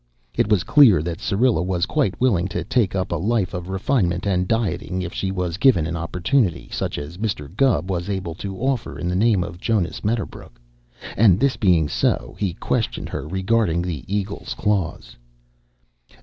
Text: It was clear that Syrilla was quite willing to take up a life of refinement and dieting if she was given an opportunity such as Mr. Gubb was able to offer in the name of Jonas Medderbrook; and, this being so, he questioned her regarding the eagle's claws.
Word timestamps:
It 0.33 0.49
was 0.49 0.63
clear 0.63 1.03
that 1.03 1.21
Syrilla 1.21 1.61
was 1.61 1.85
quite 1.85 2.19
willing 2.19 2.47
to 2.47 2.63
take 2.63 2.95
up 2.95 3.11
a 3.11 3.17
life 3.17 3.53
of 3.53 3.69
refinement 3.69 4.25
and 4.25 4.47
dieting 4.47 5.03
if 5.03 5.13
she 5.13 5.29
was 5.31 5.57
given 5.57 5.85
an 5.85 5.95
opportunity 5.95 6.69
such 6.71 6.97
as 6.97 7.19
Mr. 7.19 7.55
Gubb 7.55 7.91
was 7.91 8.09
able 8.09 8.33
to 8.33 8.57
offer 8.57 8.97
in 8.97 9.07
the 9.07 9.15
name 9.15 9.43
of 9.43 9.59
Jonas 9.59 10.03
Medderbrook; 10.03 10.59
and, 11.15 11.39
this 11.39 11.55
being 11.55 11.87
so, 11.87 12.35
he 12.39 12.53
questioned 12.55 13.09
her 13.09 13.27
regarding 13.27 13.83
the 13.83 14.03
eagle's 14.11 14.55
claws. 14.55 15.17